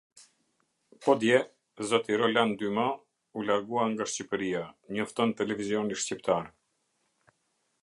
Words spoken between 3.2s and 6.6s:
u largua nga Shqipëria, njofton Televizioni Shqiptar.